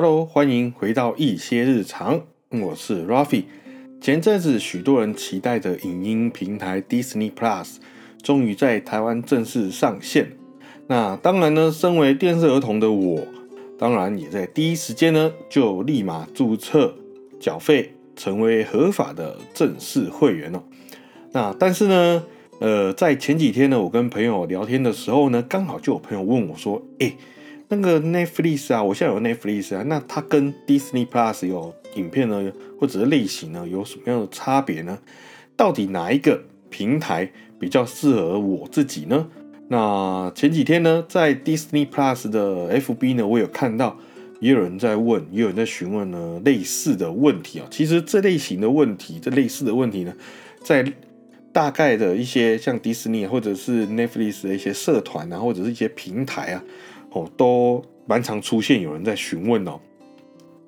[0.00, 3.42] Hello，欢迎回到一些日常，我是 Rafi。
[4.00, 7.78] 前阵子许多人期待的影音平台 Disney Plus
[8.22, 10.30] 终于在台湾正式上线。
[10.86, 13.26] 那当然呢，身为电视儿童的我，
[13.76, 16.94] 当然也在第一时间呢就立马注册
[17.40, 20.62] 缴费，成为合法的正式会员哦。
[21.32, 22.22] 那但是呢，
[22.60, 27.12] 呃，在前几天呢，我跟朋友聊天的时候呢，刚好就有朋友问我说：“哎。”
[27.70, 32.50] 那个 Netflix 啊，我现在有 Netflix 啊，那它跟 Disney Plus 有影片呢，
[32.80, 34.98] 或者是类型呢，有什么样的差别呢？
[35.54, 39.28] 到底哪一个平台比较适合我自己呢？
[39.68, 43.98] 那前几天呢，在 Disney Plus 的 FB 呢，我有看到
[44.40, 47.66] 也有人在问，也有人在询问呢类似的问题啊。
[47.70, 50.14] 其实这类型的问题，这类似的问题呢，
[50.62, 50.90] 在
[51.52, 56.64] 大概的一些像迪士尼或者是 Netflix 的一些社团啊，或者是一些平台啊。
[57.10, 59.80] 哦，都蛮常出现有人在询问哦。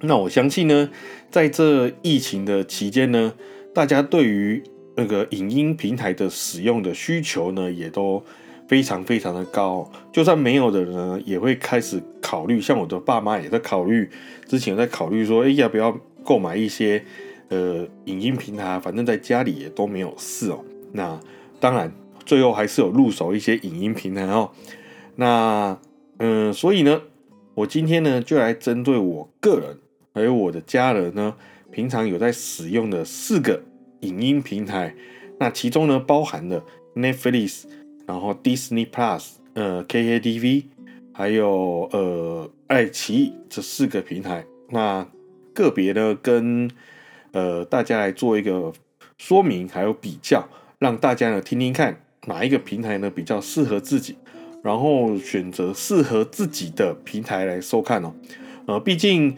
[0.01, 0.91] 那我相信呢，
[1.31, 3.35] 在这疫情的期间呢，
[3.75, 4.63] 大家对于
[4.97, 8.23] 那个影音平台的使用的需求呢，也都
[8.67, 9.91] 非常非常的高。
[10.11, 12.61] 就算没有的人呢，也会开始考虑。
[12.61, 14.09] 像我的爸妈也在考虑，
[14.47, 17.05] 之前在考虑说，哎，要不要购买一些
[17.49, 18.81] 呃影音平台？
[18.81, 20.65] 反正在家里也都没有事哦。
[20.93, 21.21] 那
[21.61, 21.93] 当然，
[22.25, 24.51] 最后还是有入手一些影音平台哦。
[25.17, 25.79] 那
[26.23, 27.01] 嗯，所以呢，
[27.55, 29.79] 我今天呢就来针对我个人
[30.13, 31.35] 还有我的家人呢，
[31.73, 33.63] 平常有在使用的四个
[34.01, 34.95] 影音平台，
[35.39, 36.63] 那其中呢包含了
[36.95, 37.65] Netflix，
[38.07, 40.65] 然后 Disney Plus，呃 KKTV，
[41.15, 45.09] 还有呃爱奇艺这四个平台，那
[45.55, 46.71] 个别呢跟
[47.33, 48.71] 呃大家来做一个
[49.17, 50.47] 说明还有比较，
[50.79, 54.17] 让大家呢听听看哪一个平台呢比较适合自己。
[54.63, 58.13] 然后选择适合自己的平台来收看哦，
[58.67, 59.35] 呃，毕竟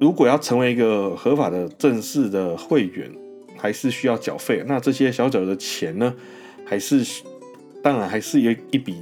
[0.00, 3.10] 如果要成为一个合法的正式的会员，
[3.56, 4.64] 还是需要缴费。
[4.66, 6.14] 那这些小缴的钱呢，
[6.64, 7.04] 还是
[7.82, 8.96] 当然还是有一笔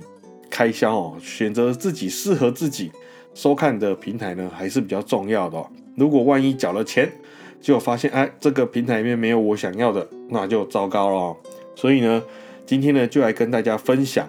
[0.50, 1.16] 开销哦。
[1.20, 2.90] 选择自己适合自己
[3.34, 5.62] 收看的平台呢，还是比较重要的。
[5.96, 7.10] 如果万一缴了钱，
[7.60, 11.36] 就发现哎，这个平台里面没有我想要的，那就糟糕了。
[11.74, 12.22] 所以呢，
[12.66, 14.28] 今天呢，就来跟大家分享。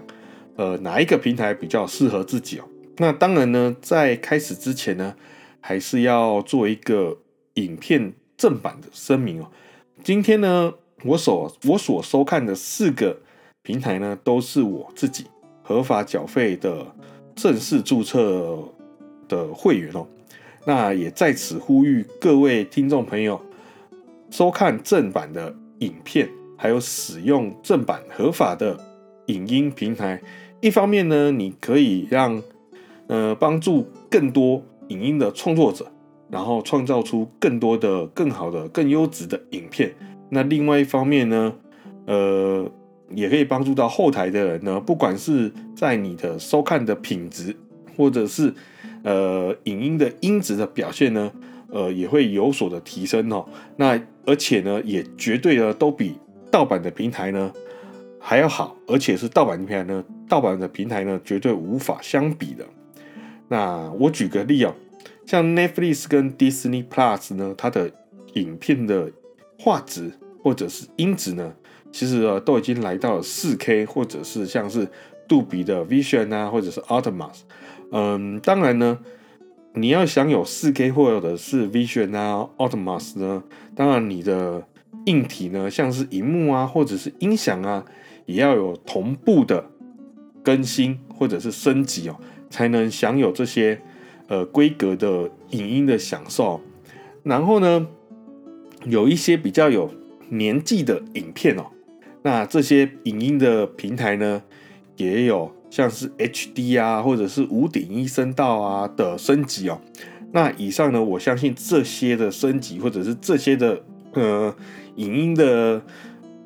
[0.58, 2.66] 呃，哪一个平台比较适合自己哦？
[2.98, 5.16] 那当然呢，在开始之前呢，
[5.62, 7.16] 还是要做一个
[7.54, 9.52] 影片正版的声明哦。
[10.04, 10.74] 今天呢，
[11.04, 13.16] 我所我所收看的四个
[13.62, 15.28] 平台呢，都是我自己
[15.62, 16.84] 合法缴费的
[17.36, 18.58] 正式注册
[19.28, 20.08] 的会员哦。
[20.66, 23.40] 那也在此呼吁各位听众朋友，
[24.32, 28.76] 收看正版的影片，还有使用正版合法的
[29.28, 30.20] 影音平台。
[30.60, 32.42] 一方面呢，你可以让
[33.08, 35.86] 呃帮助更多影音的创作者，
[36.32, 39.94] 然后创造出更多的更好的、更优质的影片。
[40.30, 41.54] 那另外一方面呢，
[42.06, 42.70] 呃，
[43.14, 47.56] 也可以帮助到后台的人呢，不管是在你的收看的品质，
[47.96, 48.52] 或者是
[49.04, 51.32] 呃影音的音质的表现呢，
[51.70, 53.48] 呃，也会有所的提升哦。
[53.76, 56.16] 那而且呢，也绝对的都比
[56.50, 57.54] 盗版的平台呢。
[58.20, 60.04] 还要好，而且是盗版平台呢？
[60.28, 62.66] 盗版的平台呢，绝对无法相比的。
[63.48, 64.74] 那我举个例啊，
[65.26, 67.90] 像 Netflix 跟 Disney Plus 呢，它的
[68.34, 69.10] 影片的
[69.58, 70.12] 画质
[70.44, 71.54] 或者是音质呢，
[71.92, 74.86] 其实啊都已经来到了 4K，或者是像是
[75.28, 77.42] 杜比的 Vision 啊，或者是 Atmos。
[77.92, 79.00] 嗯，当然呢，
[79.76, 83.42] 你要享有 4K 或者是 Vision 啊、Atmos 呢，
[83.74, 84.62] 当然你的
[85.06, 87.86] 硬体呢，像是荧幕啊，或者是音响啊。
[88.28, 89.66] 也要有同步的
[90.44, 92.18] 更新或者是升级哦，
[92.50, 93.82] 才能享有这些
[94.28, 96.60] 呃规格的影音的享受。
[97.24, 97.88] 然后呢，
[98.86, 99.90] 有一些比较有
[100.30, 101.68] 年纪的影片哦，
[102.22, 104.44] 那这些影音的平台呢，
[104.98, 109.80] 也有像是 HD 啊，或者是五点一声道啊的升级哦。
[110.34, 113.82] 那以上呢，我相信这些的升级或者是这些的
[114.12, 114.54] 呃
[114.98, 115.82] 影音的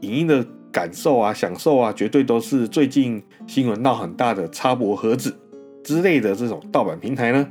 [0.01, 0.45] 影音的。
[0.71, 5.37] 感受啊，享受啊，绝对都是最近新闻闹很大的插播盒子
[5.83, 7.47] 之类的这种盗版平台呢，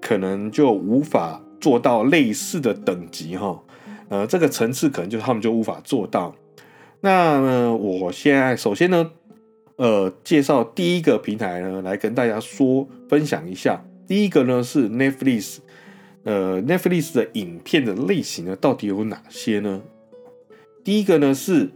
[0.00, 3.62] 可能就无法做到类似的等级哈。
[4.08, 6.34] 呃，这个层次可能就他们就无法做到。
[7.00, 9.10] 那呢，我现在首先呢，
[9.76, 13.84] 呃，介绍第一个平台呢，来跟大家说分享一下。
[14.06, 15.58] 第一个呢是 Netflix，
[16.24, 19.80] 呃，Netflix 的影片的类型呢，到底有哪些呢？
[20.82, 21.70] 第一个呢是。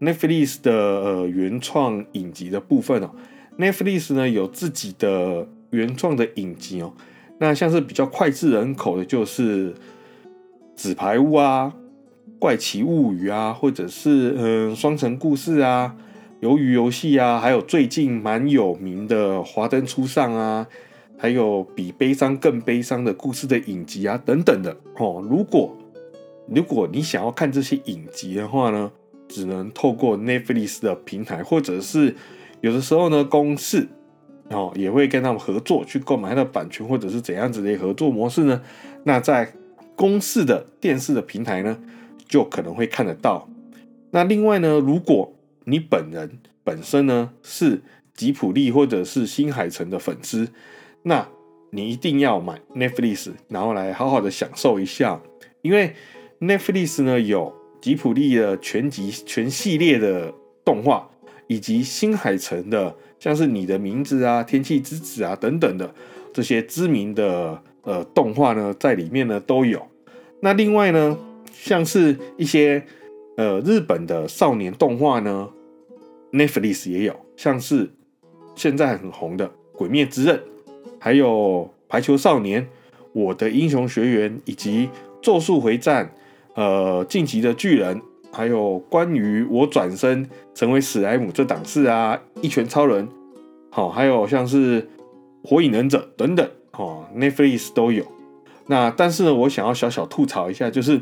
[0.00, 3.10] Netflix 的呃原创影集的部分哦
[3.58, 6.92] ，Netflix 呢有自己的原创的影集哦，
[7.38, 9.72] 那像是比较脍炙人口的，就是
[10.74, 11.74] 《纸牌屋》啊，
[12.38, 15.94] 《怪奇物语》啊，或者是嗯《双城故事》啊，
[16.46, 20.66] 《鱿鱼游戏》啊，还有最近蛮有名的《华灯初上》啊，
[21.18, 25.22] 还有比悲伤更悲伤的故事的影集啊等等的哦。
[25.28, 25.76] 如果
[26.48, 28.90] 如果你想要看这些影集的话呢，
[29.30, 32.16] 只能透过 Netflix 的平台，或者是
[32.60, 33.86] 有的时候呢，公视
[34.48, 38.60] 哦也会跟他们合作去购买它的版权，或者是怎样子的合作模式呢？
[39.04, 39.52] 那在
[39.94, 41.78] 公视的电视的平台呢，
[42.26, 43.48] 就可能会看得到。
[44.10, 45.32] 那另外呢，如果
[45.64, 47.80] 你本人本身呢是
[48.12, 50.48] 吉普力或者是新海诚的粉丝，
[51.04, 51.28] 那
[51.70, 55.20] 你一定要买 Netflix，然后来好好的享受一下，
[55.62, 55.94] 因为
[56.40, 57.59] Netflix 呢有。
[57.80, 60.32] 吉普力的全集全系列的
[60.64, 61.08] 动画，
[61.46, 65.92] 以及新海诚的像是你的名字啊、天气之子啊等等的
[66.32, 69.80] 这些知名的呃动画呢，在里面呢都有。
[70.40, 71.18] 那另外呢，
[71.52, 72.84] 像是一些
[73.36, 75.48] 呃日本的少年动画呢
[76.32, 77.90] ，Netflix 也有，像是
[78.54, 80.36] 现在很红的《鬼灭之刃》，
[80.98, 82.62] 还有《排球少年》、
[83.12, 84.86] 《我的英雄学院》以及
[85.22, 86.06] 《咒术回战》。
[86.60, 93.08] 呃，晋级的巨人，还有关于我转身成为史莱姆这档事啊，一拳超人，
[93.70, 94.86] 好，还有像是
[95.42, 98.04] 火影忍者等等，哦，Netflix 都有。
[98.66, 101.00] 那但是呢，我想要小小吐槽一下，就是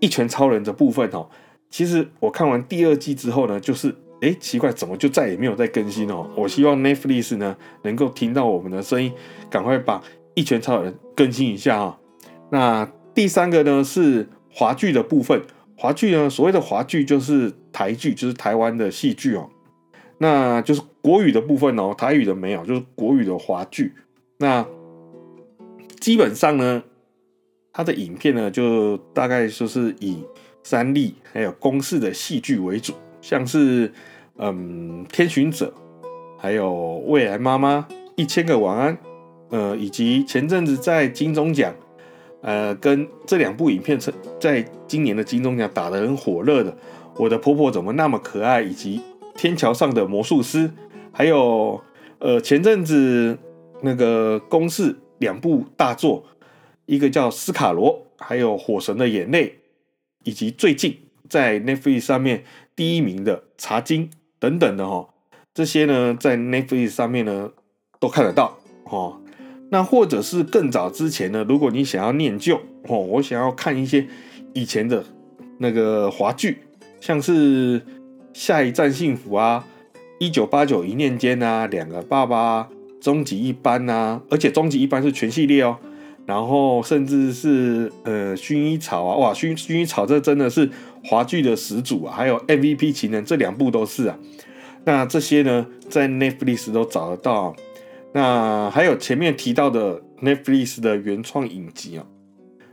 [0.00, 1.28] 一拳超人的部分哦。
[1.68, 6.26] 其实我看完第二季之后呢，就是哎，奇怪，怎么就再也没有再更新哦？
[6.34, 9.12] 我希望 Netflix 呢能够听到我们的声音，
[9.50, 10.02] 赶快把
[10.32, 11.98] 一拳超人更新一下啊。
[12.50, 14.26] 那第三个呢是。
[14.50, 15.42] 华剧的部分，
[15.76, 19.48] 华剧呢，所谓的华剧就是台剧，就是台湾的戏剧哦。
[20.18, 23.92] 那就是国语的部分哦，台语的没有，就是国语的华剧。
[24.38, 24.66] 那
[26.00, 26.82] 基本上呢，
[27.72, 30.18] 它的影片呢，就大概就是以
[30.64, 33.92] 三立还有公视的戏剧为主，像是
[34.38, 35.72] 嗯《天巡者》，
[36.36, 36.72] 还有
[37.06, 37.86] 《未来妈妈》、
[38.16, 38.96] 《一千个晚安》，
[39.50, 41.72] 呃，以及前阵子在金钟奖。
[42.40, 43.98] 呃，跟这两部影片
[44.40, 46.70] 在今年的金钟奖打得很火热的，
[47.16, 48.98] 《我的婆婆怎么那么可爱》以及
[49.36, 50.68] 《天桥上的魔术师》，
[51.12, 51.80] 还有
[52.20, 53.36] 呃前阵子
[53.82, 56.24] 那个公视两部大作，
[56.86, 57.92] 一个叫《斯卡罗》，
[58.24, 59.46] 还有《火神的眼泪》，
[60.22, 60.96] 以及最近
[61.28, 62.44] 在 Netflix 上面
[62.76, 64.08] 第一名的《茶经》
[64.38, 65.08] 等等的哈，
[65.52, 67.50] 这些呢在 Netflix 上面呢
[67.98, 69.20] 都看得到哈。
[69.70, 71.44] 那或者是更早之前呢？
[71.48, 74.06] 如果你想要念旧哦，我想要看一些
[74.54, 75.04] 以前的
[75.58, 76.58] 那个华剧，
[77.00, 77.78] 像是
[78.32, 79.64] 《下一站幸福》啊，
[80.18, 82.62] 《一九八九一念间》啊，《两个爸爸》、
[82.98, 85.76] 《终极一班》啊，而且《终极一班》是全系列哦。
[86.24, 90.70] 然后甚至是呃《薰衣草》啊，哇，《薰薰衣草》这真的是
[91.04, 92.14] 华剧的始祖啊！
[92.14, 94.18] 还有《MVP 情人》这两部都是啊。
[94.84, 97.54] 那这些呢，在 Netflix 都找得到。
[98.12, 102.06] 那还有前面提到的 Netflix 的原创影集啊，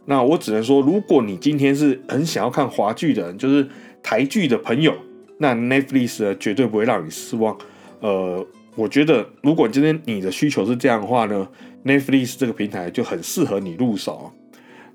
[0.06, 3.68] 那我只能说，如果你今天是很想要看华剧的人，就是
[4.02, 4.94] 台剧的朋友，
[5.40, 7.58] 那 Netflix 呢绝对不会让你失望。
[8.00, 11.48] 呃，我觉得如果今天你的需求是这样的话呢
[11.84, 14.32] ，Netflix 这个平台就很适合你入手。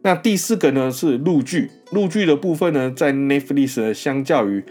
[0.03, 4.65] 那第四个呢是陆剧，陆剧的部分呢，在 Netflix 相较于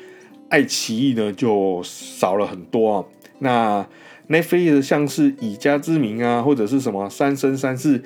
[0.49, 3.05] 爱奇艺呢就少了很多啊。
[3.38, 3.88] 那
[4.29, 8.01] Netflix 像是以家之名啊，或者是什么三生三世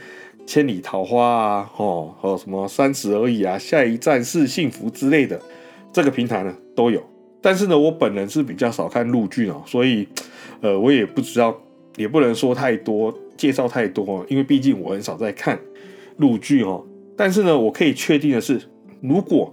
[0.46, 5.40] 千里桃花啊，哦，和什么三十而已啊，下一站是幸福之类的，
[5.92, 7.04] 这个平台呢都有。
[7.42, 10.08] 但是呢，我本人是比较少看陆剧哦，所以
[10.62, 11.56] 呃，我也不知道，
[11.98, 15.60] 也不能说太多介绍太多，因为毕竟我很少在看
[16.18, 16.86] 陆剧哦。
[17.18, 18.62] 但是呢，我可以确定的是，
[19.02, 19.52] 如果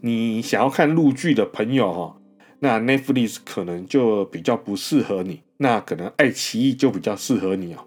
[0.00, 2.16] 你想要看陆剧的朋友哈。
[2.58, 7.84] 那 Netflix 可能就比较不适合你，那可能爱奇艺就比较适合你哦。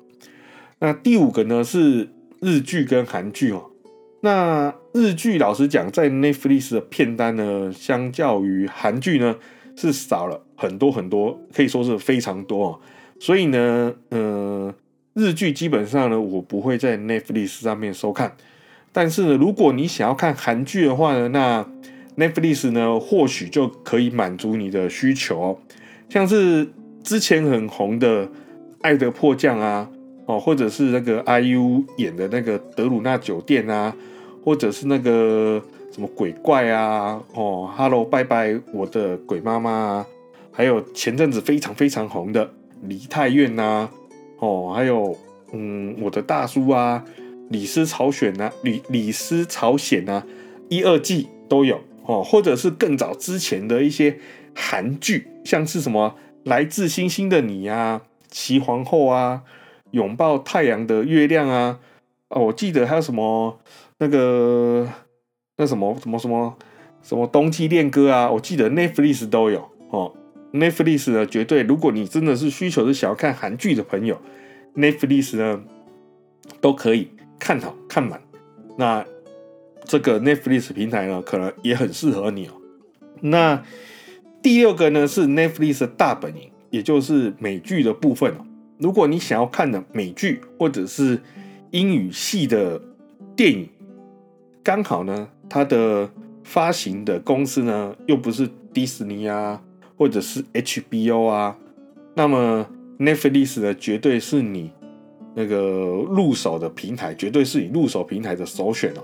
[0.80, 2.10] 那第五个呢是
[2.40, 3.70] 日剧跟韩剧哦。
[4.22, 9.36] 那日剧老实讲，在 Netflix 的片单呢，相较于韩剧呢
[9.76, 12.80] 是少了很多很多，可以说是非常多哦。
[13.20, 14.74] 所以呢，呃，
[15.14, 18.36] 日剧基本上呢，我不会在 Netflix 上面收看。
[18.92, 21.66] 但是呢，如果你想要看韩剧的话呢，那
[22.18, 25.58] Netflix 呢，或许就可以满足你的需求哦，
[26.10, 26.68] 像是
[27.04, 28.26] 之前很红的
[28.82, 29.90] 《爱的迫降》啊，
[30.26, 33.96] 哦，或者是那个 IU 演的那个《德鲁纳酒店》啊，
[34.44, 40.06] 或者是那个什么鬼怪啊，哦，Hello，拜拜，我的鬼妈妈啊，
[40.52, 42.46] 还有前阵子非常非常红的
[42.84, 43.90] 《梨泰院》呐，
[44.40, 45.18] 哦，还有
[45.52, 47.04] 嗯，我的大叔啊，
[47.50, 50.24] 李斯朝鲜啊，李李斯朝鲜啊，
[50.68, 54.20] 一二季都有哦，或者是更早之前的一些
[54.54, 56.14] 韩剧，像是什么
[56.44, 59.44] 来自星星的你啊，齐皇后啊，
[59.92, 61.80] 拥抱太阳的月亮啊，
[62.30, 63.60] 哦，我记得还有什么
[63.98, 64.88] 那个
[65.58, 66.58] 那什么什么什么
[67.02, 70.14] 什么冬季恋歌啊，我记得 Netflix 都有哦。
[70.52, 74.20] Netflix 呢，绝对，如果你真的是需求是想要看韩剧的朋友
[74.76, 75.62] ，Netflix 呢
[76.60, 78.20] 都可以看好看满。
[78.76, 79.06] 那
[79.84, 82.54] 这个 Netflix 平台呢，可能也很适合你哦。
[83.22, 83.64] 那
[84.42, 88.46] 第六个呢是 Netflix 的大本营，也就是美剧的部分哦。
[88.78, 91.22] 如果你想要看的美剧或者是
[91.72, 92.82] 英语系的
[93.36, 93.70] 电影，
[94.64, 96.10] 刚好呢，它的
[96.44, 99.62] 发行的公司呢又不是迪士尼啊。
[99.98, 101.58] 或者是 HBO 啊，
[102.14, 102.66] 那么
[103.00, 104.72] Netflix 呢，绝对是你
[105.36, 109.04] 那个入手的平台，绝对是你入手平台的首选哦。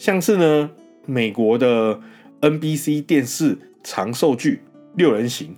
[0.00, 0.68] 像是呢，
[1.06, 2.00] 美国的
[2.40, 4.60] NBC 电视长寿剧
[4.94, 5.54] 《六人行》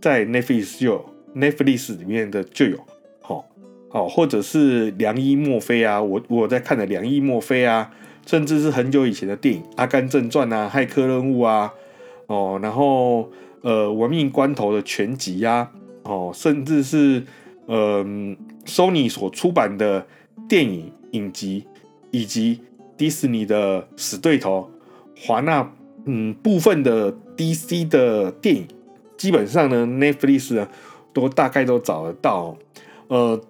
[0.00, 2.78] 在 Netflix 就 Netflix 里面的就有，
[3.20, 3.44] 好，
[3.88, 7.90] 好，或者是良医墨菲啊，我我在看的良医墨菲啊，
[8.26, 11.72] 甚至是很久以前的电影《阿甘正传》啊，《骇客任务》啊，
[12.26, 13.30] 哦，然后。
[13.60, 15.68] 呃，文命关头的全集呀，
[16.04, 17.24] 哦，甚至是
[17.66, 18.04] 呃
[18.64, 20.06] ，Sony 所出版的
[20.48, 21.66] 电影影集，
[22.12, 22.60] 以及
[22.96, 24.70] 迪士尼的死对头
[25.18, 25.68] 华纳，
[26.04, 28.66] 嗯，部分的 DC 的电影，
[29.16, 30.68] 基本上呢，Netflix 呢
[31.14, 32.56] 都大概都找得到。
[33.06, 33.40] 呃，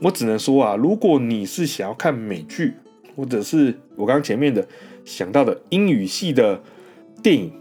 [0.00, 2.74] 我只能说啊，如果你是想要看美剧，
[3.16, 4.66] 或者是我刚刚前面的
[5.04, 6.62] 想到的英语系的
[7.22, 7.52] 电影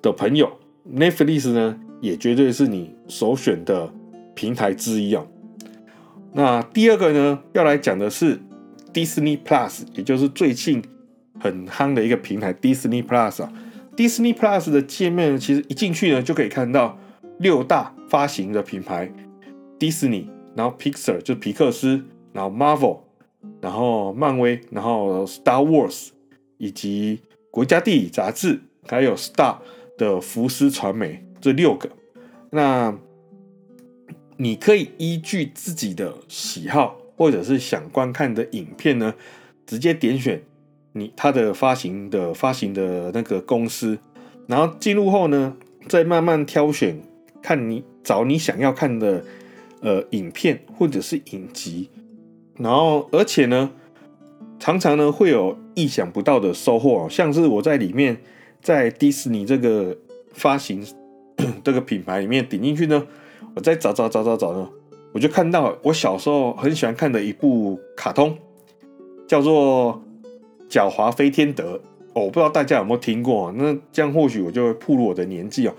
[0.00, 0.50] 的朋友。
[0.90, 3.92] Netflix 呢，也绝对是你首选的
[4.34, 5.26] 平台之一啊。
[6.32, 8.40] 那第二个呢，要来讲的是
[8.94, 10.82] Disney Plus，也就是最近
[11.40, 13.52] 很夯的一个平台 Disney Plus 啊。
[13.96, 16.98] Disney Plus 的界面其实一进去呢，就可以看到
[17.38, 19.10] 六大发行的品牌
[19.78, 22.98] ：Disney，然后 Pixar 就是皮克斯，然后 Marvel，
[23.60, 26.08] 然后漫威，然后 Star Wars，
[26.58, 29.56] 以及国家地理杂志，还有 Star。
[29.98, 31.88] 的福斯传媒这六个，
[32.50, 32.94] 那
[34.36, 39.14] 你可以依据自己的喜好或者是想观看的影片呢，
[39.64, 40.42] 直接点选
[40.98, 43.98] 你它的发行的发行的那个公司，
[44.46, 45.56] 然后进入后呢，
[45.88, 47.00] 再慢慢挑选，
[47.42, 49.22] 看你找你想要看的
[49.80, 51.90] 呃影片或者是影集，
[52.58, 53.70] 然后而且呢，
[54.58, 58.16] 常常呢会有意想不到的收获，像是我在里面。
[58.62, 59.96] 在迪士尼这个
[60.32, 60.84] 发行
[61.62, 63.06] 这个品牌里面点进去呢，
[63.54, 64.68] 我再找找找找找呢，
[65.12, 68.36] 我就看到我小时候很喜欢看的一部卡通，
[69.28, 69.94] 叫做
[70.68, 71.74] 《狡猾飞天德》
[72.12, 75.74] 哦，我不知道大家有没有听过啊，那这样或许我就会暴露我的年纪哦。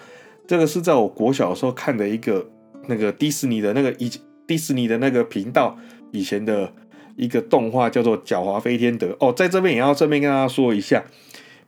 [0.48, 2.46] 这个是在我国小的时候看的一个
[2.88, 4.10] 那个迪士尼的那个以
[4.46, 5.77] 迪士尼的那个频道
[6.12, 6.72] 以前的
[7.15, 11.03] 一个动画，叫做《狡猾飞天德》哦，在这边也要正面跟大家说一下。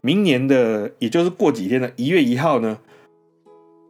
[0.02, 2.78] 明年的，也就是过几天的一月一号呢，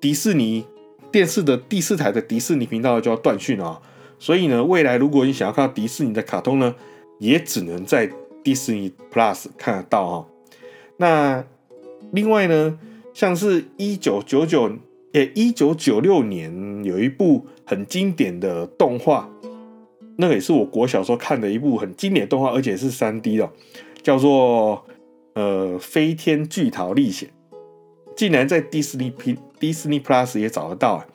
[0.01, 0.65] 迪士尼
[1.11, 3.79] 电视的第四台的迪士尼频道就要断讯了。
[4.17, 6.73] 所以呢，未来如果你想要看到迪士尼的卡通呢，
[7.19, 8.09] 也只能在
[8.43, 10.27] 迪士尼 Plus 看得到哈。
[10.97, 11.43] 那
[12.11, 12.79] 另外呢，
[13.13, 14.71] 像是一九九九，
[15.13, 19.29] 诶，一九九六年有一部很经典的动画，
[20.17, 23.49] 那个也是我国小时候看的一部很经典动画，而且是三 D 的，
[24.03, 24.85] 叫做。
[25.35, 27.29] 呃，飞天巨桃历险
[28.13, 31.07] 竟然在迪士尼 P、迪士尼 Plus 也找得到啊！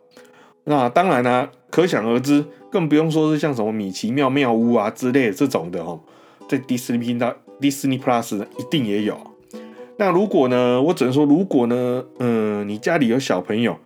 [0.64, 6.00] 那当然呢，可想而知，更不用说是像什么米奇妙妙屋啊之类的这种的哦，
[6.48, 9.18] 在迪士尼频道、迪士尼 Plus 一定也有。
[9.96, 13.76] 那如果呢，我只能说，如果呢，嗯，你家里有小朋友，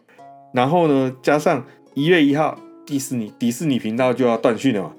[0.52, 4.92] 然后呢，加上一月一号迪士尼迪士尼频道就要断讯了嘛，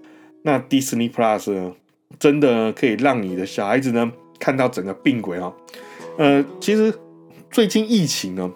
[0.44, 1.74] 那迪士尼 Plus 呢，
[2.20, 4.12] 真的可以让你的小孩子呢。
[4.40, 5.54] 看到整个病轨哦，
[6.18, 6.98] 呃，其实
[7.52, 8.50] 最近疫情呢，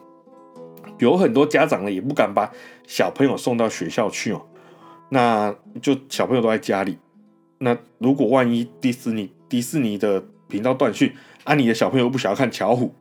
[0.97, 2.49] 有很多家长呢也不敢把
[2.87, 4.41] 小朋友送到学校去哦，
[5.09, 6.97] 那就小朋友都在家里。
[7.63, 11.11] 那如果万一迪士尼迪士尼的频道断讯，
[11.45, 12.93] 啊，你的小朋友不想要看巧虎，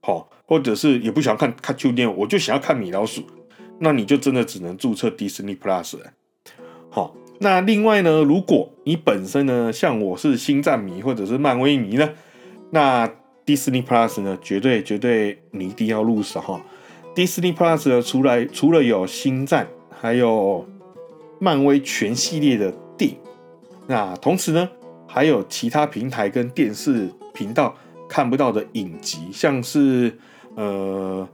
[0.00, 3.22] 好，或者是也不想要看看秋天，我就想要看米老鼠，
[3.80, 6.12] 那你就真的只能注册迪士尼 Plus 了，
[6.88, 7.14] 好。
[7.40, 12.08] 那另外呢，如果你本身呢像我是星战迷或者是漫威迷呢，
[12.70, 13.08] 那
[13.44, 16.64] Disney Plus 呢绝对绝对你一定要入手哈。
[17.16, 20.64] Disney Plus 呢，除来除了有星战，还有
[21.40, 22.72] 漫威全系列的，
[23.86, 24.68] 那同时呢，
[25.06, 27.74] 还有其他平台跟电视频道
[28.08, 30.16] 看不到的影集，像是
[30.56, 31.28] 呃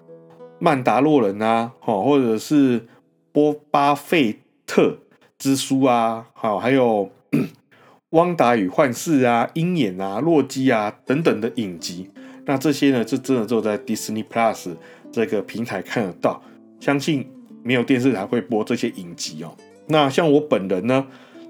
[0.59, 2.87] 曼达洛人啊，好，或者是
[3.33, 4.99] 波巴费特
[5.39, 7.11] 之书啊，好，还有
[8.11, 12.11] 汪达与幻视啊、鹰眼啊、洛基啊等等的影集。
[12.47, 14.75] 那这些呢，就真的只有在 Disney Plus
[15.13, 16.43] 这个平台看得到，
[16.81, 17.31] 相信
[17.63, 19.55] 没有电视台会播这些影集哦。
[19.87, 21.07] 那像我本人呢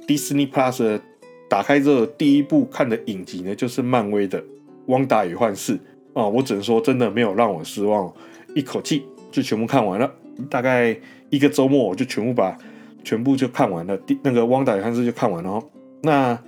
[0.07, 1.01] ，Disney Plus
[1.49, 4.41] 打开之后第一部看的影集呢，就是漫威的
[4.87, 5.75] 《汪达与幻视》
[6.13, 8.13] 啊，我只能说真的没有让我失望，
[8.55, 10.13] 一口气就全部看完了，
[10.49, 10.97] 大概
[11.29, 12.57] 一个周末我就全部把
[13.03, 15.65] 全部就看完了，第那个《汪达与幻视》就看完了哦。
[16.03, 16.39] 那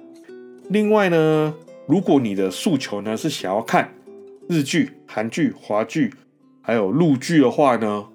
[0.69, 1.55] 另外呢，
[1.87, 3.93] 如果你的诉求呢是想要看
[4.49, 6.13] 日剧、韩剧、华剧，
[6.61, 8.07] 还有陆剧的话呢，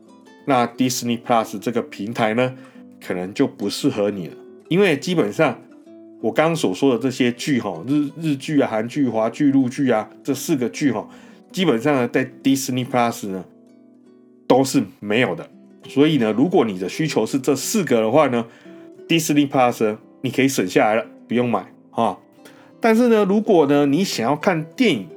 [0.45, 2.55] 那 Disney Plus 这个平台呢，
[3.05, 4.33] 可能就不适合你了。
[4.69, 5.59] 因为基本上
[6.21, 11.07] 我刚刚所说的这些剧哈，日日剧啊、韩剧、华剧、陆剧啊，这四个剧哈，
[11.51, 13.43] 基本上呢在 Disney Plus 呢
[14.47, 15.49] 都是没有的。
[15.87, 18.45] 所以呢，如果你的需求是这四个的话呢
[19.07, 22.19] ，Disney Plus 你可以省下来了，不用买哈。
[22.79, 25.07] 但是呢，如果呢你想要看电影，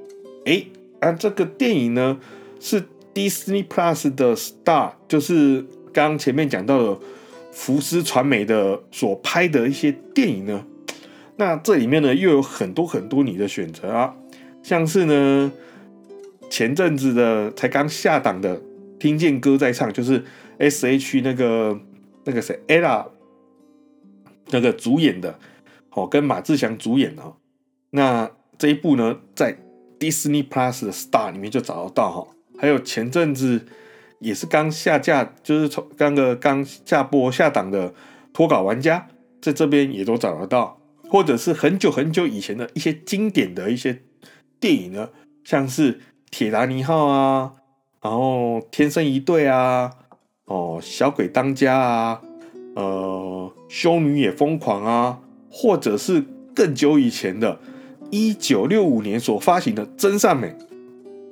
[0.44, 0.64] 哎。
[1.00, 2.18] 啊，这个电影呢
[2.60, 5.64] 是 Disney Plus 的 Star，就是
[5.94, 7.00] 刚前面讲到的
[7.52, 10.64] 福斯传媒的所拍的一些电影呢。
[11.36, 14.14] 那这里面呢又有很多很多你的选择啊，
[14.62, 15.50] 像是呢
[16.50, 18.58] 前阵子的才刚下档的
[18.98, 20.22] 《听见歌在唱》，就是
[20.58, 21.80] S H 那个
[22.24, 23.06] 那个谁 Ella
[24.50, 25.38] 那个主演的，
[25.92, 27.22] 哦，跟马志祥主演的。
[27.90, 29.56] 那这一部呢在
[29.98, 33.64] Disney Plus 的 Star 里面就找得到哈，还有前阵子
[34.20, 37.92] 也是刚下架，就是从刚个刚下播下档的
[38.32, 39.08] 脱稿玩家，
[39.42, 44.02] 在这边也都找得到，或者是很久很久以前的一些经典的一些
[44.60, 45.08] 电影呢，
[45.42, 47.52] 像是铁达尼号啊，
[48.00, 49.90] 然后天生一对啊，
[50.44, 52.22] 哦小鬼当家啊，
[52.76, 57.58] 呃修女也疯狂啊，或者是更久以前的。
[58.12, 60.48] 一九六五年所发行的《真善美》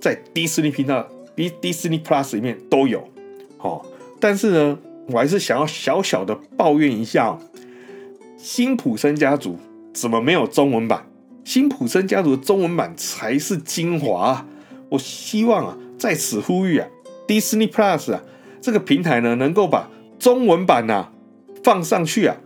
[0.00, 3.08] 在迪士尼频道、迪迪士尼 Plus 里面都有，
[3.58, 3.80] 哦，
[4.18, 7.30] 但是呢，我还是想要小小的抱怨一下，
[8.36, 9.52] 《辛普森家族》
[9.94, 11.06] 怎么没有中文版？
[11.48, 14.44] 《辛普森家族》的中文版才是精华。
[14.88, 16.88] 我希望啊，在此呼吁啊，
[17.28, 18.20] 迪士尼 Plus 啊
[18.60, 21.12] 这个平台呢，能够把中文版呐
[21.62, 22.36] 放上去啊。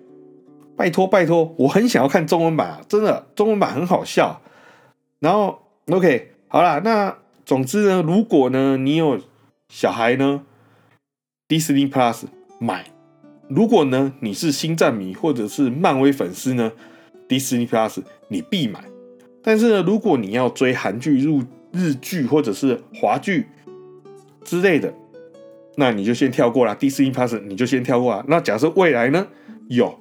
[0.77, 2.81] 拜托拜托，我很想要看中文版啊！
[2.87, 4.43] 真的，中文版很好笑。
[5.19, 5.59] 然后
[5.91, 9.21] ，OK，好啦，那总之呢，如果呢你有
[9.69, 10.43] 小孩呢
[11.49, 12.25] ，Disney Plus
[12.59, 12.85] 买；
[13.49, 16.73] 如果呢你是星战迷或者是漫威粉丝呢
[17.29, 18.85] ，Disney Plus 你必买。
[19.43, 23.47] 但是呢，如果你要追韩剧、入日剧或者是华剧
[24.45, 24.95] 之类的，
[25.77, 28.25] 那你就先跳过了 Disney Plus，你就先跳过了。
[28.29, 29.27] 那假设未来呢
[29.69, 29.99] 有？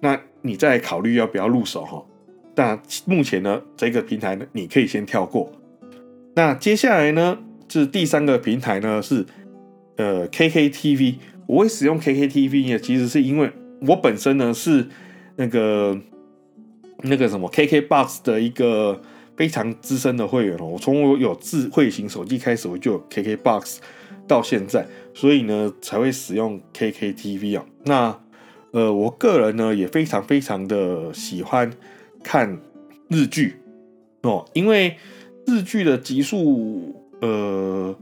[0.00, 2.02] 那你再考虑要不要入手哈？
[2.54, 5.52] 但目前呢，这个平台呢，你可以先跳过。
[6.34, 7.38] 那接下来呢，
[7.68, 9.26] 是第三个平台呢，是
[9.96, 11.16] 呃 KKTV。
[11.46, 13.50] 我会使用 KKTV 呢，其实是因为
[13.88, 14.86] 我本身呢是
[15.36, 15.98] 那个
[17.02, 19.00] 那个什么 KKBOX 的一个
[19.36, 20.66] 非常资深的会员哦。
[20.66, 23.78] 我从我有智慧型手机开始，我就有 KKBOX
[24.28, 27.66] 到现在，所以呢才会使用 KKTV 啊。
[27.84, 28.20] 那
[28.70, 31.72] 呃，我个人呢也非常非常的喜欢
[32.22, 32.60] 看
[33.08, 33.56] 日剧
[34.22, 34.96] 哦，因为
[35.50, 37.94] 日剧的集数呃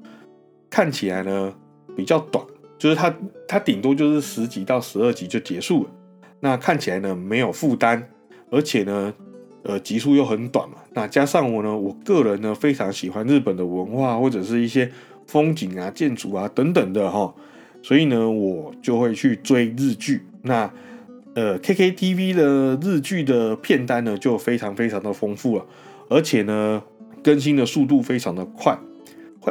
[0.68, 1.52] 看起来呢
[1.96, 2.44] 比较短，
[2.78, 3.12] 就是它
[3.48, 5.90] 它顶多就是十集到十二集就结束了，
[6.40, 8.02] 那看起来呢没有负担，
[8.50, 9.12] 而且呢
[9.62, 14.90] 呃集数又很短嘛，那加上我呢我个人呢非常喜欢日本的文化或者是一些
[15.26, 17.34] 风景啊、建筑啊等等的哈，
[17.82, 20.22] 所以呢我就会去追日剧。
[20.42, 20.70] 那
[21.34, 25.66] 呃，KKTV 的日剧的片单呢就非常非常的丰富了，
[26.08, 26.82] 而且呢
[27.28, 28.74] 更新的速度非常的快，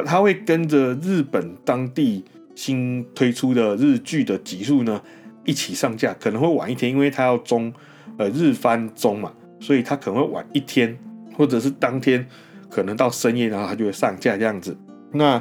[0.04, 2.24] 它会跟着日本当地
[2.56, 5.00] 新推出的日剧的集数呢
[5.44, 7.72] 一起上架，可能会晚一天，因为它要中
[8.16, 10.98] 呃日番中嘛，所以它可能会晚一天，
[11.36, 12.26] 或者是当天
[12.68, 14.76] 可能到深夜，然后它就会上架这样子。
[15.12, 15.40] 那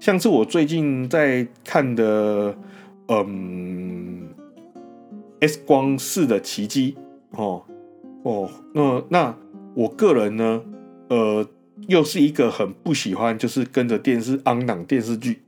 [0.00, 2.52] 像是我最近在看的，
[3.06, 4.26] 嗯。
[5.38, 6.96] S 光式的奇迹，
[7.32, 7.62] 哦
[8.24, 9.36] 哦，那那
[9.74, 10.62] 我个人呢，
[11.08, 11.46] 呃，
[11.88, 15.42] 又是一个很不喜欢就是跟着电视昂档电视剧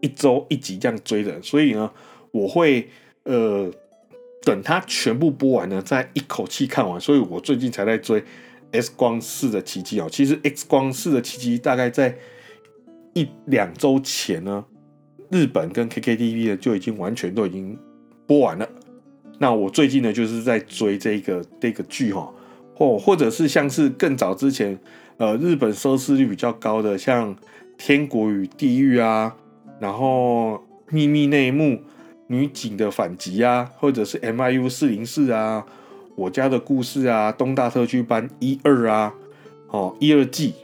[0.00, 1.90] 一周一集这样追的，所以呢，
[2.30, 2.88] 我会
[3.24, 3.70] 呃
[4.42, 7.00] 等它全部播完呢，再一口气看完。
[7.00, 8.20] 所以我最近才在追
[8.72, 10.08] 《X 光四的奇迹》哦。
[10.10, 12.16] 其实《X 光四的奇迹》大概在
[13.14, 14.64] 一两周前呢，
[15.30, 17.78] 日本跟 KKTV 呢就已经完全都已经
[18.26, 18.68] 播完了。
[19.38, 22.32] 那我最近呢就是在追这个这个剧哈，
[22.74, 24.78] 或或者是像是更早之前，
[25.16, 27.34] 呃，日本收视率比较高的像
[27.78, 29.34] 《天国与地狱》啊，
[29.78, 30.54] 然后
[30.90, 31.64] 《秘密内幕》、
[32.26, 35.64] 女警的反击啊，或者是 MIU 四零四啊，
[36.16, 39.14] 我家的故事啊，东大特区班一二啊，
[39.68, 40.54] 哦，一二季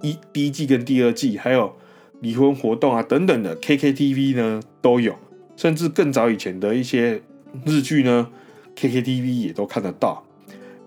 [0.00, 1.74] 一第一季跟第二季，还有
[2.20, 5.14] 离婚活动啊等等的 KKTV 呢都有，
[5.56, 7.20] 甚至更早以前的一些。
[7.66, 8.30] 日剧呢
[8.74, 10.24] ，KKTV 也都看得到。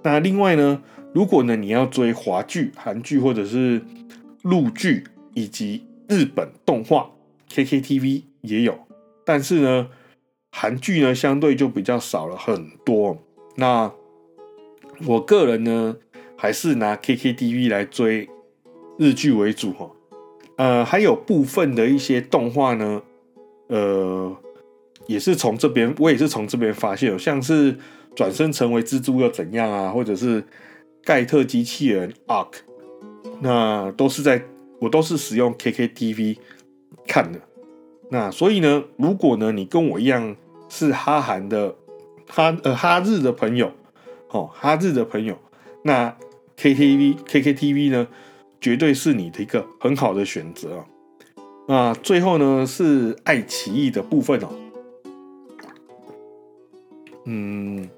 [0.06, 0.82] 那另外呢，
[1.14, 3.82] 如果呢你要追华剧、韩剧或者是
[4.44, 7.10] 陆剧以及日本动画
[7.52, 8.78] ，KKTV 也有。
[9.26, 9.90] 但是呢，
[10.52, 13.18] 韩剧呢相对就比较少了很多。
[13.56, 13.92] 那
[15.06, 15.98] 我个人呢，
[16.38, 18.30] 还是拿 KKTV 来追
[19.00, 19.90] 日剧为主哈。
[20.58, 23.02] 呃，还有部分的一些动画呢，
[23.68, 24.38] 呃。
[25.08, 27.78] 也是从这边，我也是从这边发现，像是
[28.16, 30.44] 转身成为蜘蛛又怎样啊，或者是
[31.04, 32.54] 盖特机器人 Ark，
[33.42, 34.42] 那都是在
[34.80, 36.38] 我都是使用 KKTV
[37.08, 37.40] 看的。
[38.10, 40.36] 那所以呢，如果呢你跟我一样
[40.70, 41.76] 是哈韩的
[42.28, 43.72] 哈呃哈日的朋友，
[44.30, 45.38] 哦哈日的朋友，
[45.84, 46.16] 那
[46.58, 48.08] KTV KKTV 呢
[48.62, 50.86] 绝对是你的一个很好的选择啊。
[51.68, 54.50] 那最后呢是爱奇艺的部分哦。
[57.26, 57.90] 嗯，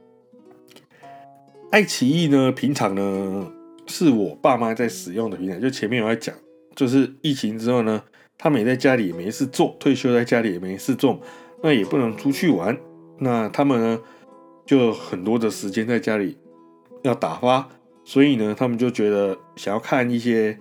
[1.70, 3.52] 爱奇艺呢，平常呢
[3.88, 5.60] 是我爸妈在使用的平台。
[5.60, 6.34] 就前面有在讲，
[6.74, 8.02] 就是疫情之后呢，
[8.38, 11.20] 他们也在家里也没事做，退休在家里也没事做，
[11.62, 12.78] 那也不能出去玩，
[13.20, 14.00] 那他们呢
[14.66, 16.38] 就很多的时间在家里
[17.04, 17.68] 要打发，
[18.06, 20.58] 所以呢，他们就觉得想要看一些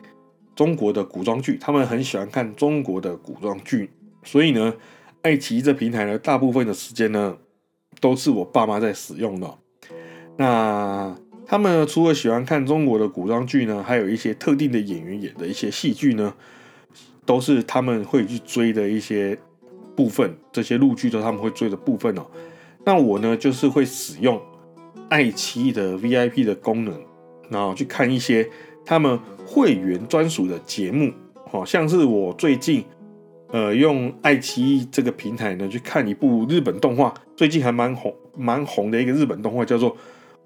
[0.56, 3.90] 中国的古装剧，他们很喜欢看中国的古装剧，
[4.24, 4.74] 所以呢，
[5.22, 7.38] 爱奇艺这平台呢，大部分的时间呢。
[7.98, 9.58] 都是我爸妈在使用的。
[10.36, 16.34] 那他们除了喜欢看中国的古装剧呢，还有一些特定的演员演的一些戏剧呢，
[17.24, 19.38] 都是他们会去追的一些
[19.94, 20.36] 部分。
[20.52, 22.26] 这些陆剧都他们会追的部分哦。
[22.84, 24.40] 那我呢，就是会使用
[25.08, 26.94] 爱奇艺的 VIP 的功能，
[27.48, 28.48] 然后去看一些
[28.84, 31.12] 他们会员专属的节目。
[31.48, 32.84] 好像是我最近。
[33.52, 39.92] 呃，用爱奇艺这个平台呢，去看一部日本动画，最近还蛮红、蛮红的一个日本动画，叫做《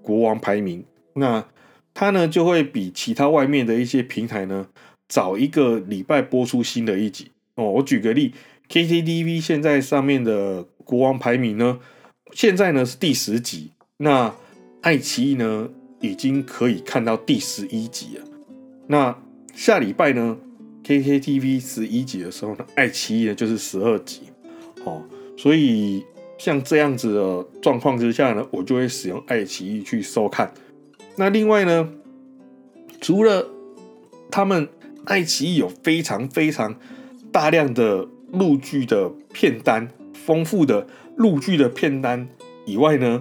[0.02, 0.80] 国王排名》。
[1.14, 1.44] 那
[1.92, 4.68] 它呢，就会比其他外面的一些平台呢，
[5.08, 7.30] 早一个礼拜播出新的一集。
[7.56, 8.32] 哦，我举个例
[8.68, 11.80] ，KKTV 现在上面的《国王排名》呢，
[12.32, 14.32] 现在呢是第十集，那
[14.80, 15.68] 爱奇艺呢
[16.00, 18.24] 已经可以看到第十一集了。
[18.86, 19.16] 那
[19.54, 20.38] 下礼拜呢
[20.84, 24.20] ？KKTV 十一集的时候呢，爱奇艺呢就是十二集，
[24.84, 25.04] 哦，
[25.36, 26.04] 所以
[26.40, 30.50] 像这样子的状况之下呢，我就会使用爱奇艺去收看。
[31.16, 31.92] 那另外呢，
[32.98, 33.46] 除了
[34.30, 34.66] 他们
[35.04, 36.74] 爱奇艺有非常非常
[37.30, 42.26] 大量的陆剧的片单，丰富的陆剧的片单
[42.64, 43.20] 以外呢，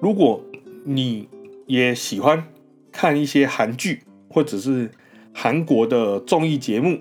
[0.00, 0.42] 如果
[0.84, 1.28] 你
[1.66, 2.48] 也喜欢
[2.90, 4.90] 看一些韩剧或者是。
[5.34, 6.98] 韩国的综艺节目，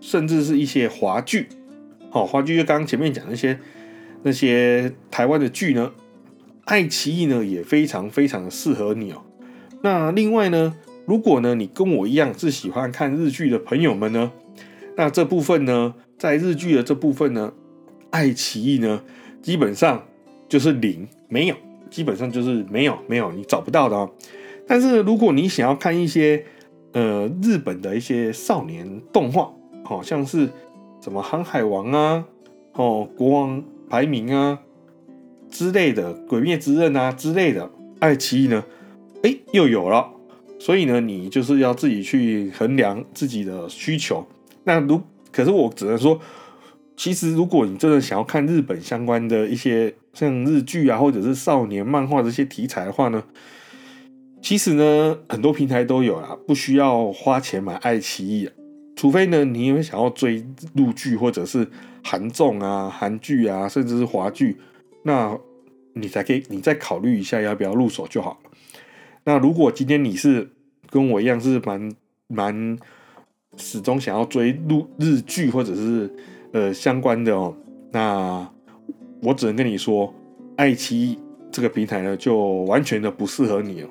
[0.00, 1.46] 甚至是一些华剧，
[2.10, 3.60] 好，华剧就刚刚前面讲那些
[4.26, 5.92] 那些台湾的剧呢，
[6.64, 9.22] 爱奇艺呢也非常非常的适合你哦。
[9.82, 14.32] 那另外呢，如果呢你跟我一样是喜欢看日剧的朋友们呢，
[14.96, 17.52] 那这部分呢，在日剧的这部分呢，
[18.10, 19.00] 爱奇艺呢
[19.40, 20.04] 基本上
[20.48, 21.54] 就是零没有，
[21.88, 24.10] 基本上就是没有没有你找不到的哦。
[24.66, 26.44] 但是如果你想要看一些，
[26.94, 29.52] 呃，日本的一些少年动画，
[29.84, 30.48] 好像是
[31.00, 32.24] 什么《航海王》啊，
[32.72, 34.58] 哦，《国王排名》啊
[35.50, 37.70] 之类的，《鬼灭之刃》啊之类的，
[38.00, 38.64] 爱奇艺呢，
[39.22, 40.10] 哎，又有了。
[40.58, 44.26] 所以呢，你就是要自己去衡量自己的需求。
[44.64, 46.18] 那如可是我只能说，
[46.96, 53.22] 其实如果你真的想要看日本相关的一些像日剧啊，或者是少年漫画这些题材的话呢。
[54.42, 58.48] 其实呢，很多平台都有啦，不需要花钱买爱奇艺，
[58.96, 61.68] 除非呢，你有想要追陆剧或者是
[62.02, 64.56] 韩综啊、韩剧啊，甚至是华剧，
[65.02, 65.38] 那
[65.92, 68.40] 你才可以，你再考虑一下要不要入手就好。
[69.24, 70.48] 那如果今天你是
[70.88, 71.92] 跟我一样是蛮
[72.26, 72.78] 蛮
[73.56, 76.10] 始终想要追陆日剧或者是
[76.52, 77.54] 呃相关的哦，
[77.92, 78.48] 那
[79.22, 80.12] 我只能跟你说，
[80.56, 81.18] 爱奇艺
[81.50, 83.88] 这个平台呢就完全的不适合你哦。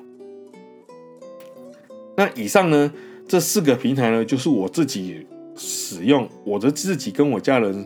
[2.17, 2.91] 那以上呢
[3.27, 7.85] 这四个平台呢，就是我自己使用，我的自己跟我家人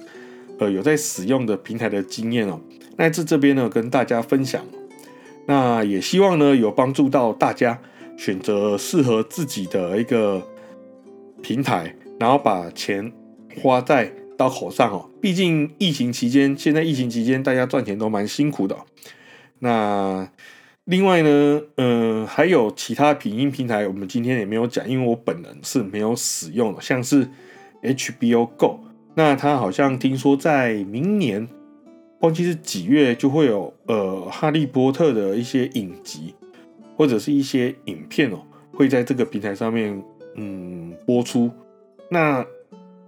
[0.60, 2.60] 呃有在使用的平台的经验哦。
[2.98, 4.62] 那在这边呢跟大家分享，
[5.48, 7.80] 那也希望呢有帮助到大家
[8.18, 10.46] 选择适合自己的一个
[11.42, 13.12] 平台，然后把钱
[13.62, 15.10] 花在刀口上哦。
[15.22, 18.76] 毕竟疫情期间，现在疫情期间大家赚钱都蛮辛苦的。
[19.60, 20.30] 那
[20.90, 27.30] 另外呢，呃，还有其他影音平台，我们今天也没有讲，因为我本人是没有使用的，像是
[27.84, 28.80] HBO Go，
[29.14, 31.48] 那它好像听说在明年，
[32.22, 36.34] 忘记是几月就会有呃哈利波特的一些影集
[36.98, 38.40] 或者是一些影片哦，
[38.74, 40.02] 会在这个平台上面
[40.38, 41.52] 嗯播出。
[42.10, 42.44] 那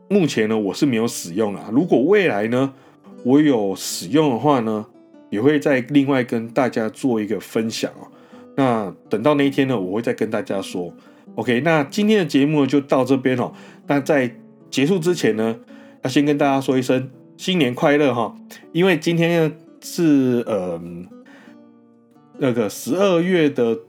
[0.08, 2.72] 目前呢，我是没有使用啊，如果未来呢，
[3.24, 4.86] 我有使用的话呢。
[5.32, 8.06] 也会再另外跟大家做一个分享哦。
[8.56, 10.94] 那等到那一天呢，我会再跟大家说。
[11.36, 13.54] OK，那今天的节目就到这边哦。
[13.88, 14.36] 那在
[14.70, 15.58] 结束之前呢，
[16.04, 18.36] 要先跟大家说一声新年快乐哈。
[18.74, 20.80] 因为今天是呃
[22.38, 23.80] 那个十二月的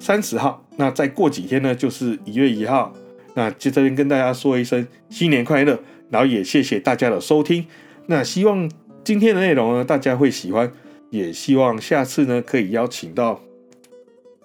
[0.00, 2.92] 三十号，那再过几天呢就是一月一号。
[3.34, 5.78] 那就这边跟大家说一声新年快乐，
[6.10, 7.64] 然后也谢谢大家的收听。
[8.06, 8.68] 那希望。
[9.02, 10.70] 今天的内容呢，大家会喜欢，
[11.08, 13.40] 也希望下次呢可以邀请到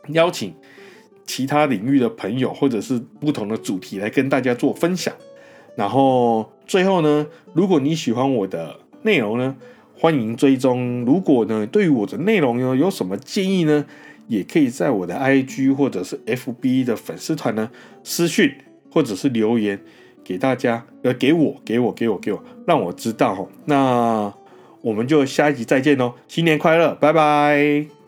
[0.09, 0.55] 邀请
[1.25, 5.13] 其他领域的朋友，或者是不同的主题来跟大家做分享。
[5.75, 9.55] 然后最后呢，如果你喜欢我的内容呢，
[9.93, 11.03] 欢迎追踪。
[11.05, 13.85] 如果呢对于我的内容呢有什么建议呢，
[14.27, 17.69] 也可以在我的 IG 或者是 FB 的粉丝团呢
[18.03, 18.51] 私讯
[18.89, 19.79] 或者是留言
[20.23, 24.33] 给大家，呃，给我，给我，给我，给我，让我知道那。
[24.86, 26.13] 我们就下一集再见喽！
[26.28, 28.04] 新年快乐，拜拜。